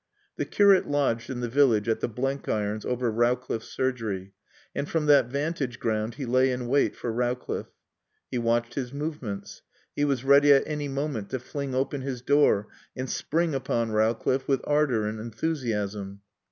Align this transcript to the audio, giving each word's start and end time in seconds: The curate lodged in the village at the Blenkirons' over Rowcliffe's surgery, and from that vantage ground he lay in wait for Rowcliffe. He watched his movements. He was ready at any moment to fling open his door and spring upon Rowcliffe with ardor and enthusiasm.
The 0.37 0.45
curate 0.45 0.89
lodged 0.89 1.29
in 1.29 1.41
the 1.41 1.47
village 1.47 1.87
at 1.87 1.99
the 1.99 2.09
Blenkirons' 2.09 2.87
over 2.87 3.11
Rowcliffe's 3.11 3.67
surgery, 3.69 4.33
and 4.73 4.89
from 4.89 5.05
that 5.05 5.27
vantage 5.27 5.79
ground 5.79 6.15
he 6.15 6.25
lay 6.25 6.49
in 6.51 6.65
wait 6.67 6.95
for 6.95 7.11
Rowcliffe. 7.13 7.69
He 8.31 8.39
watched 8.39 8.73
his 8.73 8.91
movements. 8.91 9.61
He 9.95 10.03
was 10.03 10.23
ready 10.23 10.53
at 10.53 10.63
any 10.65 10.87
moment 10.87 11.29
to 11.29 11.39
fling 11.39 11.75
open 11.75 12.01
his 12.01 12.23
door 12.23 12.67
and 12.95 13.07
spring 13.07 13.53
upon 13.53 13.91
Rowcliffe 13.91 14.47
with 14.47 14.61
ardor 14.65 15.05
and 15.05 15.19
enthusiasm. 15.19 16.21